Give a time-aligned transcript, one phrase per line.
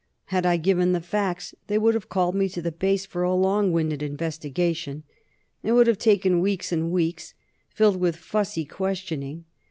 [0.33, 3.35] Had I given the facts, they would have called me to the Base for a
[3.35, 5.03] long winded investigation.
[5.61, 7.35] It would have taken weeks and weeks,
[7.69, 9.45] filled with fussy questioning.